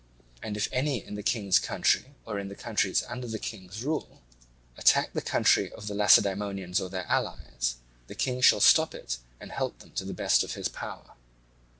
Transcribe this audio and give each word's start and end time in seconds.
And 0.41 0.57
if 0.57 0.67
any 0.71 1.05
in 1.05 1.13
the 1.13 1.21
King's 1.21 1.59
country 1.59 2.15
or 2.25 2.39
in 2.39 2.47
the 2.47 2.55
countries 2.55 3.03
under 3.07 3.27
the 3.27 3.37
King's 3.37 3.83
rule 3.83 4.23
attack 4.75 5.13
the 5.13 5.21
country 5.21 5.71
of 5.73 5.85
the 5.85 5.93
Lacedaemonians 5.93 6.81
or 6.81 6.89
their 6.89 7.05
allies, 7.05 7.75
the 8.07 8.15
King 8.15 8.41
shall 8.41 8.61
stop 8.61 8.95
it 8.95 9.19
and 9.39 9.51
help 9.51 9.77
them 9.77 9.91
to 9.91 10.03
the 10.03 10.11
best 10.15 10.43
of 10.43 10.55
his 10.55 10.67
power. 10.67 11.13